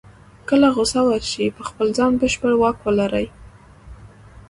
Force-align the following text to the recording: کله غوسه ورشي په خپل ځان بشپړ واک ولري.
کله 0.49 0.67
غوسه 0.75 0.99
ورشي 1.07 1.45
په 1.57 1.63
خپل 1.69 1.87
ځان 1.97 2.11
بشپړ 2.21 2.51
واک 2.57 2.77
ولري. 2.85 3.27